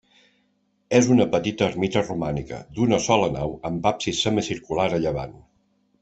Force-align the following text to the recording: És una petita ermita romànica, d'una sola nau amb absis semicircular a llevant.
És 0.99 1.09
una 1.15 1.27
petita 1.35 1.67
ermita 1.73 2.01
romànica, 2.07 2.61
d'una 2.77 2.99
sola 3.11 3.27
nau 3.39 3.53
amb 3.73 3.85
absis 3.93 4.23
semicircular 4.29 4.87
a 4.99 5.05
llevant. 5.05 5.37